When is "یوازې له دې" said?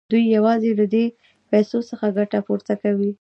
0.35-1.05